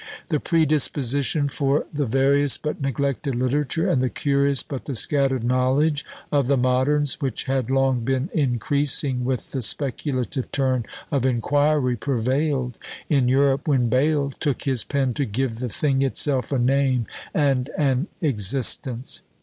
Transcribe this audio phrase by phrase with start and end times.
[0.29, 6.03] The predisposition for the various but neglected literature, and the curious but the scattered knowledge
[6.31, 12.79] of the moderns, which had long been increasing, with the speculative turn of inquiry, prevailed
[13.09, 17.69] in Europe when Bayle took his pen to give the thing itself a name and
[17.77, 19.21] an existence.